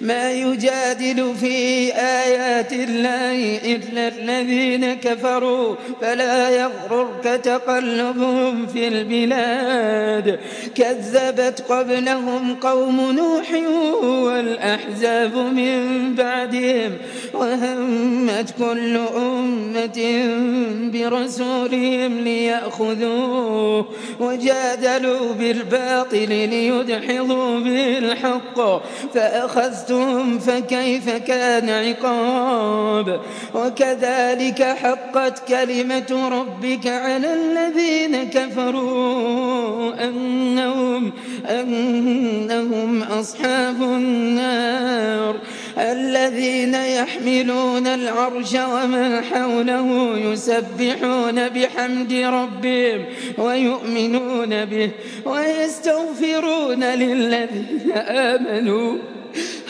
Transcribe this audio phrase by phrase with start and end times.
[0.00, 10.38] ما يجادل في آيات الله إلا الذين كفروا فلا يغررك تقلبهم في البلاد.
[10.74, 13.52] كذبت قبلهم قوم نوح
[14.02, 16.92] والأحزاب من بعدهم
[17.34, 19.98] وهمت كل أمة
[20.92, 23.88] برسولهم ليأخذوه
[24.20, 28.60] وجادلوا بالباطل ليدحضوا به الحق
[29.90, 33.20] فأخذتهم فكيف كان عقاب
[33.54, 41.12] وكذلك حقت كلمة ربك على الذين كفروا أنهم
[41.50, 45.36] أنهم أصحاب النار
[45.78, 53.04] الذين يحملون العرش ومن حوله يسبحون بحمد ربهم
[53.38, 54.90] ويؤمنون به
[55.26, 58.98] ويستغفرون للذين آمنوا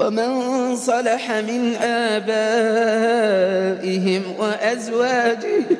[0.00, 2.22] ومن صلح من آبائهم
[4.38, 5.76] وأزواجهم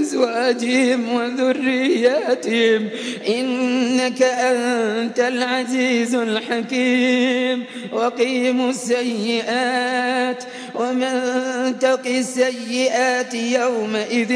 [0.00, 2.88] أزواجهم وذرياتهم.
[3.28, 7.64] إنك أنت العزيز الحكيم.
[7.92, 10.44] وقيم السيئات
[10.74, 14.34] ومن تق السيئات يومئذ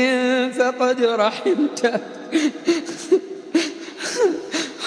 [0.53, 2.01] فقد رحمته.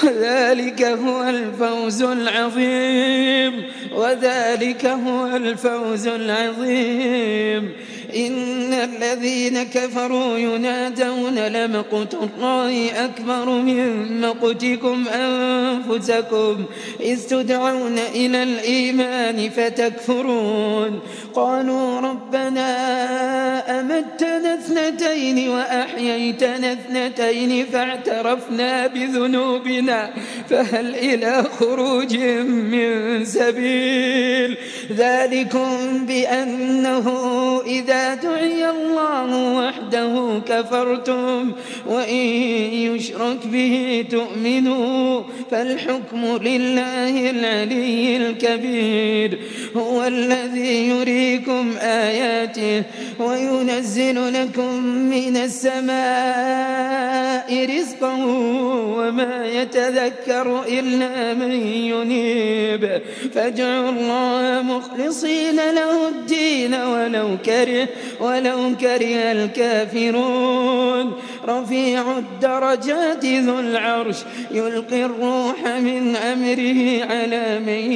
[0.03, 3.63] وذلك هو الفوز العظيم.
[3.95, 7.71] وذلك هو الفوز العظيم.
[8.15, 16.65] إن الذين كفروا ينادون لمقت الله أكبر من مقتكم أنفسكم.
[17.01, 20.99] إذ تدعون إلى الإيمان فتكفرون.
[21.33, 22.69] قالوا ربنا
[23.79, 30.13] أمتنا اثنتين وأحييتنا اثنتين فاعترفنا بذنوبنا
[30.49, 34.57] فهل إلى خروج من سبيل؟
[34.91, 37.07] ذلكم بأنه
[37.65, 40.13] إذا دعي الله وحده
[40.49, 41.51] كفرتم
[41.87, 42.25] وإن
[42.87, 45.21] يشرك به تؤمنوا
[45.51, 49.39] فالحكم لله العلي الكبير.
[49.77, 52.83] هو الذي يريكم آياته
[53.19, 55.93] وينزل لكم من السماء
[57.77, 58.13] رزقا
[58.97, 61.51] وما يتذكر إلا من
[61.91, 63.01] ينيب.
[63.33, 67.87] فادعوا الله مخلصين له الدين ولو كره
[68.19, 71.13] ولو كره الكافرون.
[71.47, 74.17] رفيع الدرجات ذو العرش
[74.51, 77.91] يلقي الروح من أمره على من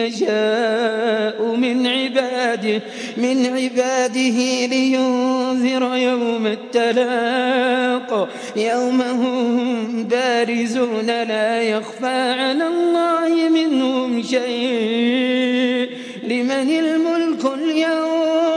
[0.00, 2.82] يشاء من عباده
[3.16, 8.28] من عباده لينذر يوم التلاق.
[8.56, 15.90] يوم هم بارزون لا يخفى على الله منهم شيء.
[16.22, 18.55] لمن الملك اليوم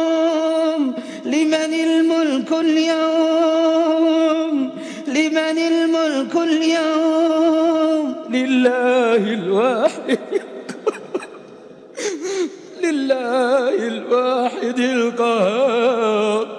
[1.50, 4.00] لمن الملك اليوم؟
[5.08, 10.20] لمن الملك اليوم؟ لله الواحد.
[12.84, 16.59] لله الواحد القهار.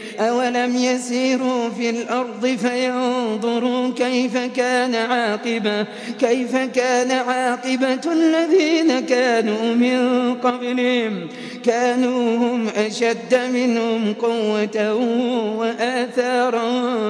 [0.21, 5.85] أولم يسيروا في الأرض فينظروا كيف كان عاقبة
[6.19, 11.27] كيف كان عاقبة الذين كانوا من قبلهم.
[11.65, 14.93] كانوا هم أشد منهم قوة
[15.57, 16.69] وآثارا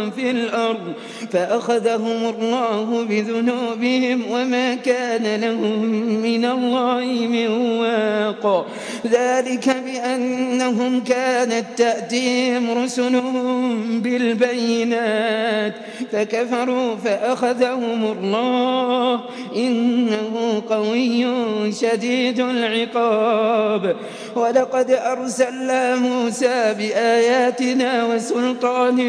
[0.10, 0.94] في الأرض.
[1.32, 5.86] فأخذهم الله بذنوبهم وما كان لهم
[6.24, 7.48] من الله من
[7.80, 8.68] واق.
[9.08, 12.72] ذلك بأنهم كانت تأتيهم
[13.02, 15.74] رسلهم بالبينات
[16.12, 19.20] فكفروا فأخذهم الله.
[19.56, 21.26] إنه قوي
[21.72, 23.96] شديد العقاب.
[24.36, 29.00] ولقد أرسلنا موسى بآياتنا وسلطان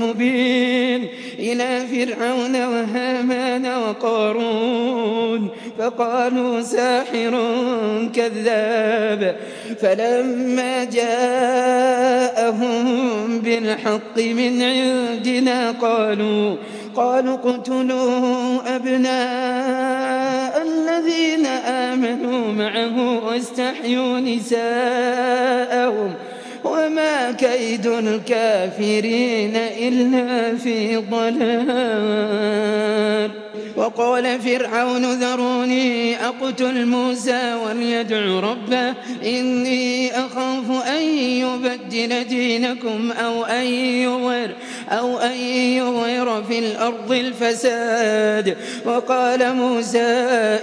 [0.00, 1.08] مبين
[1.38, 5.48] إلى فرعون وهامان وقارون.
[5.78, 7.30] فقالوا ساحر
[8.14, 9.36] كذاب
[9.80, 12.76] فلما جاءهم
[13.38, 16.56] بالحق من عندنا قالوا
[16.96, 26.14] قالوا اقتلوا أبناء الذين آمنوا معه واستحيوا نساءهم
[26.66, 32.46] وما كيد الكافرين إلا في ضلال.
[33.76, 44.54] وقال فرعون ذروني أقتل موسى وليدع ربه إني أخاف أن يبدل دينكم أو أن يغير
[44.88, 45.36] أو أن
[45.80, 48.56] يغير في الأرض الفساد.
[48.86, 49.98] وقال موسى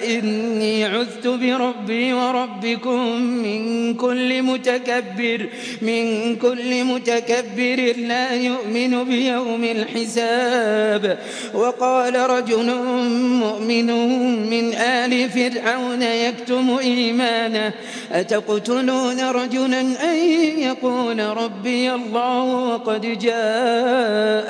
[0.07, 5.49] إني عذت بربي وربكم من كل متكبر
[5.81, 11.19] من كل متكبر لا يؤمن بيوم الحساب.
[11.53, 12.75] وقال رجل
[13.43, 13.89] مؤمن
[14.49, 17.73] من آل فرعون يكتم إيمانه
[18.11, 20.17] أتقتلون رجلا أن
[20.57, 23.05] يقول ربي الله وقد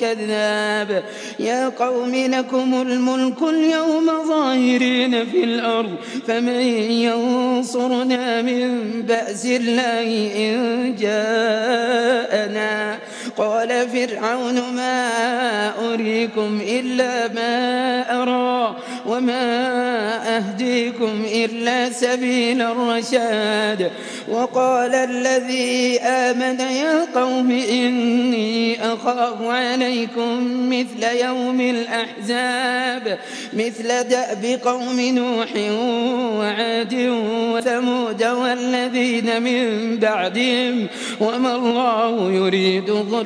[0.00, 1.04] كذاب.
[1.38, 5.96] يا قوم لكم الملك اليوم ظاهرين في الأرض
[6.26, 6.60] فمن
[6.90, 12.98] ينصرنا من بأس الله إن جاءنا.
[13.36, 15.12] قال فرعون ما
[15.92, 19.46] أريكم إلا ما أرى وما
[20.36, 23.90] أهديكم إلا سبيل الرشاد
[24.28, 33.18] وقال الذي آمن يا قوم إني أخاف عليكم مثل يوم الأحزاب
[33.52, 35.48] مثل دأب قوم نوح
[36.38, 36.94] وعاد
[37.52, 40.86] وثمود والذين من بعدهم
[41.20, 43.25] وما الله يريد ظلما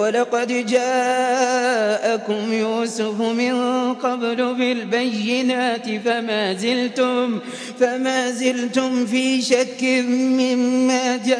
[0.00, 3.54] ولقد جاءكم يوسف من
[3.94, 7.38] قبل بالبينات فما زلتم
[7.80, 11.39] فما زلتم في شك مما جاءكم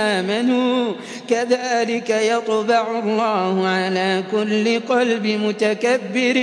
[0.01, 0.93] آمنوا.
[1.29, 6.37] كذلك يطبع الله على كل قلب متكبر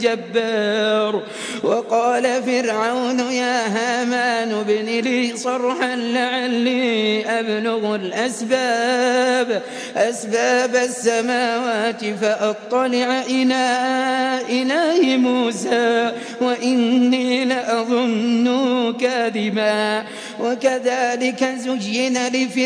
[0.00, 1.22] جبار.
[1.62, 9.62] وقال فرعون يا هامان ابن لي صرحا لعلي أبلغ الأسباب.
[9.96, 13.66] أسباب السماوات فأطلع إلى
[14.50, 20.04] إله موسى وإني لأظنه كاذبا
[20.40, 22.65] وكذلك زين لفرعون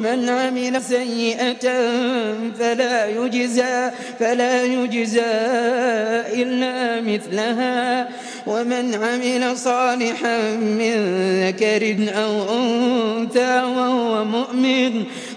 [0.00, 1.66] من عمل سيئة
[2.58, 5.32] فلا يجزى فلا يجزى
[6.42, 8.08] إلا مثلها.
[8.46, 10.96] ومن عمل صالحا من
[11.46, 15.04] ذكر أو أنثى وهو مؤمن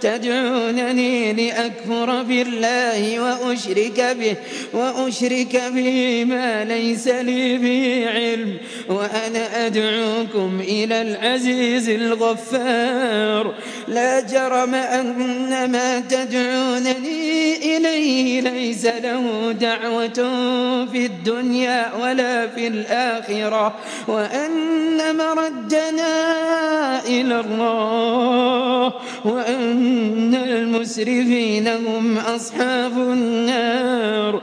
[0.00, 4.36] تدعونني لأكفر بالله وأشرك به
[4.72, 8.56] وأشرك به ما ليس لي به علم
[8.88, 13.54] وأنا أدعوكم إلى العزيز الغفار.
[13.88, 17.19] لا جرم أن ما تدعونني
[18.10, 20.20] إليه ليس له دعوة
[20.92, 23.74] في الدنيا ولا في الآخرة
[24.08, 26.14] وأن مردنا
[27.06, 28.92] إلى الله
[29.24, 34.42] وأن المسرفين هم أصحاب النار.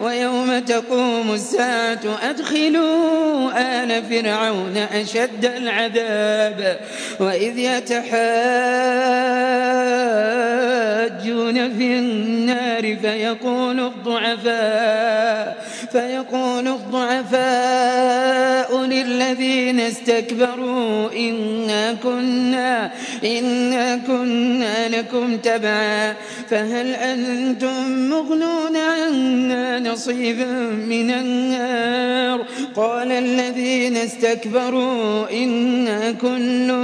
[0.00, 6.80] ويوم تقوم الساعة أدخلوا آل فرعون أشد العذاب
[7.20, 8.10] وإذ يتحاجون
[11.78, 17.40] في النار فيقول الضعفاء فيقول الضعفاء
[18.84, 22.90] للذين استكبروا إنا كنا
[23.24, 26.14] إنا كنا لكم تبعا.
[26.50, 30.46] فهل أنتم مغنون عنا نصيبا
[30.88, 32.44] من النار؟
[32.76, 36.74] قال الذين استكبروا إنا كل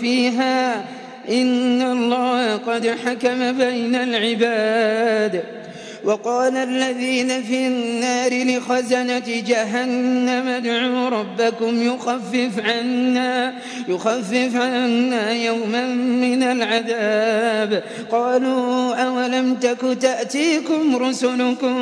[0.00, 0.84] فيها.
[1.28, 5.63] إن الله قد حكم بين العباد.
[6.04, 13.54] وقال الذين في النار لخزنة جهنم ادعوا ربكم يخفف عنا
[13.88, 17.82] يخفف عنا يوما من العذاب.
[18.10, 21.76] قالوا أولم تك تأتيكم رسلكم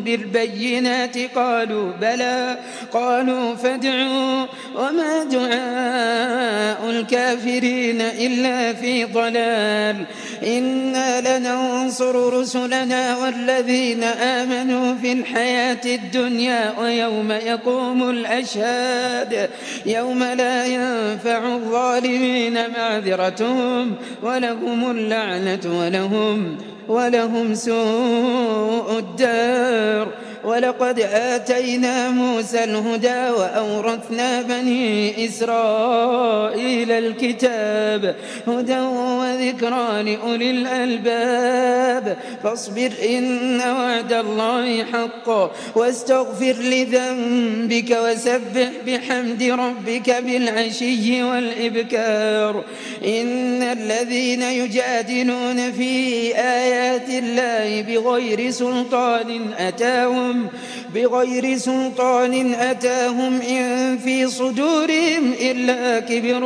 [0.00, 2.58] بالبينات؟ قالوا بلى.
[2.92, 4.46] قالوا فادعوا
[4.76, 10.04] وما دعاء الكافرين إلا في ضلال.
[10.46, 19.50] إنا لننصر رسلنا والذين الذين آمنوا في الحياة الدنيا ويوم يقوم الأشهاد
[19.86, 26.58] يوم لا ينفع الظالمين معذرتهم ولهم اللعنة ولهم
[26.88, 30.08] ولهم سوء الدار
[30.46, 44.12] ولقد آتينا موسى الهدى وأورثنا بني إسرائيل الكتاب هدى وذكرى لأولي الألباب فاصبر إن وعد
[44.12, 45.28] الله حق
[45.76, 52.64] واستغفر لذنبك وسبح بحمد ربك بالعشي والإبكار
[53.04, 60.50] إن الذين يجادلون في آيات الله بغير سلطان أتاهم them.
[60.96, 66.40] بغير سلطان أتاهم إن في صدورهم إلا كبر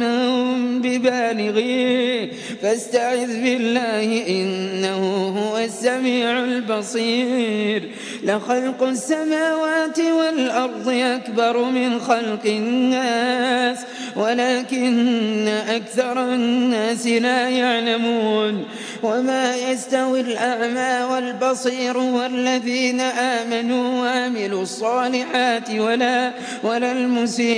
[0.00, 2.30] ما هم ببالغيه
[2.62, 5.02] فاستعذ بالله إنه
[5.38, 7.90] هو السميع البصير.
[8.22, 13.78] لخلق السماوات والأرض أكبر من خلق الناس
[14.16, 18.64] ولكن أكثر الناس لا يعلمون.
[19.02, 27.52] وما يستوي الأعمى والبصير والذين آمنوا وعملوا الصالحات ولا ولا المسيء.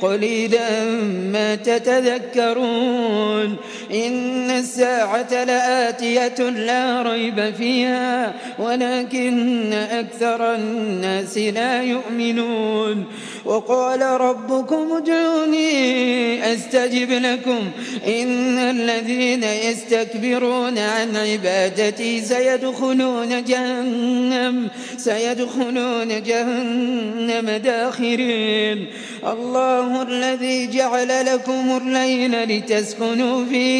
[0.00, 0.84] قليلا
[1.32, 3.56] ما تتذكرون.
[3.92, 13.04] إن الساعة لآتية لا ريب فيها ولكن أكثر الناس لا يؤمنون.
[13.44, 17.70] وقال ربكم ادعوني أستجب لكم.
[18.06, 28.86] إن الذين يستكبرون عن عبادتي سيدخلون جهنم سيدخلون جهنم داخرين.
[29.32, 33.79] الله الذي جعل لكم الليل لتسكنوا فيه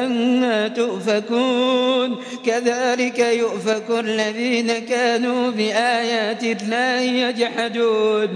[0.00, 2.16] فأنا تؤفكون
[2.46, 8.28] كذلك يؤفك الذين كانوا بآيات الله يجحدون.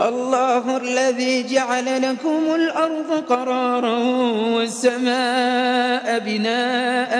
[0.00, 3.98] الله الذي جعل لكم الأرض قرارا
[4.56, 7.19] والسماء بناء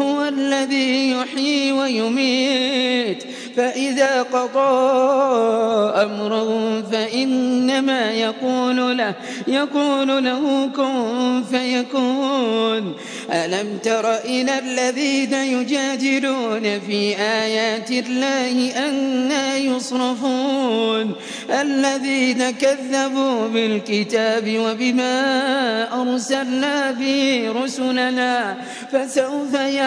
[0.00, 3.24] هو الذي يحيي ويميت.
[3.56, 4.72] فإذا قضى
[6.02, 9.14] أمرا فإنما يقول له
[9.48, 12.94] يقول له كن فيكون.
[13.32, 21.12] ألم تر إلى الذين يجادلون في آيات الله أنا يصرفون؟
[21.50, 28.56] الذين كذبوا بالكتاب وبما أرسلنا به رسلنا
[28.92, 29.81] فسوف يعلمون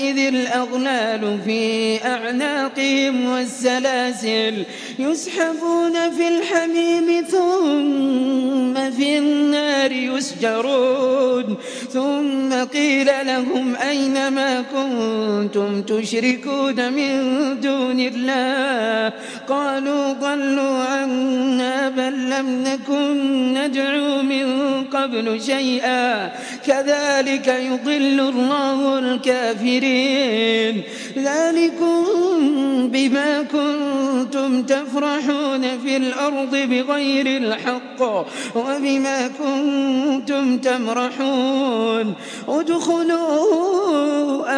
[0.00, 4.64] إذ الأغلال في أعناقهم والسلاسل
[4.98, 11.56] يسحبون في الحميم ثم في النار يسجرون
[11.92, 17.20] ثم قيل لهم أين ما كنتم تشركون من
[17.60, 19.12] دون الله
[19.48, 24.46] قالوا ضلوا عنا بل لم نكن ندعو من
[24.84, 26.32] قبل شيئا
[26.66, 30.82] كذلك يضل الله الكافرين.
[31.18, 32.04] ذلكم
[32.92, 38.02] بما كنتم تفرحون في الأرض بغير الحق
[38.56, 42.14] وبما كنتم تمرحون.
[42.48, 43.26] ادخلوا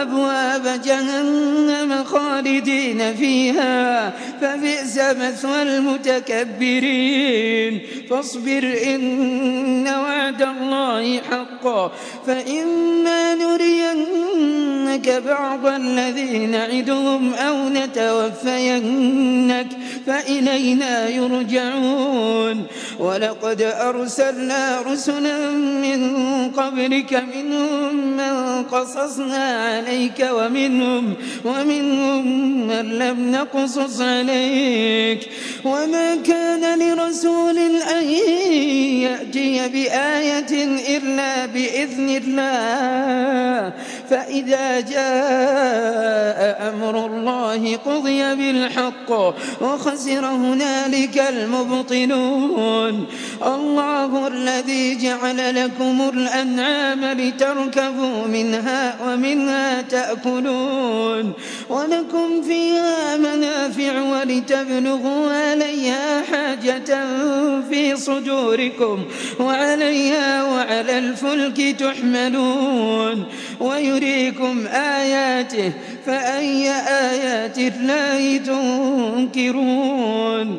[0.02, 4.12] أبواب جهنم خالدين فيها.
[4.40, 4.77] فبئس
[5.12, 7.80] مثوى المتكبرين.
[8.10, 11.92] فاصبر إن وعد الله حق
[12.26, 13.34] فإما
[14.88, 19.66] نرينك بعض الذي نعدهم أو نتوفينك
[20.06, 22.66] فإلينا يرجعون.
[22.98, 26.00] ولقد أرسلنا رسلا من
[26.50, 32.26] قبلك منهم من قصصنا عليك ومنهم ومنهم
[32.66, 35.28] من لم نقصص عليك.
[35.64, 37.58] وما كان لرسول
[37.98, 38.04] أن
[39.02, 40.64] يأتي بآية
[40.96, 43.72] إلا بإذن الله.
[44.10, 49.10] فإذا جاء أمر الله قضي بالحق
[49.60, 53.06] وخسر هنالك المبطلون.
[53.46, 61.32] الله الذي جعل لكم الأنعام لتركبوا منها ومنها تأكلون.
[61.68, 67.06] ولكم فيها منافع ولتبلغوا عليها حاجة
[67.70, 69.04] في صدوركم
[69.40, 73.24] وعليها وعلى الفلك تحملون.
[74.02, 75.72] ويريكم آياته
[76.06, 78.36] فأي آيات الله
[79.36, 80.58] تنكرون؟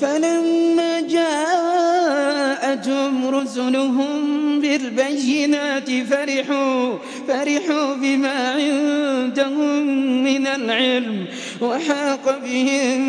[0.00, 2.14] فلما جاءتهم
[3.26, 9.86] رسلهم بالبينات فرحوا فرحوا بما عندهم
[10.24, 11.26] من العلم
[11.60, 13.00] وحاق بهم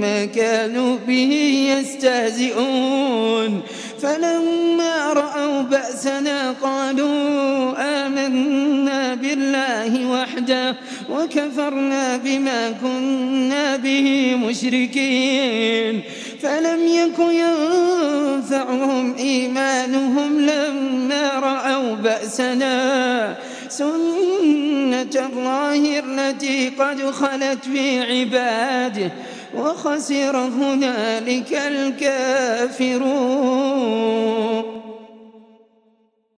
[0.00, 1.32] ما كانوا به
[1.78, 3.62] يستهزئون.
[4.02, 7.74] فلما رأوا بأسنا قالوا
[8.06, 10.76] آمنا بالله وحده
[11.10, 16.02] وكفرنا بما كنا به مشركين.
[16.44, 23.36] فلم يك ينفعهم إيمانهم لما رأوا بأسنا.
[23.68, 29.10] سنة الله التي قد خلت في عباده
[29.56, 33.14] وخسر هنالك الكافرون.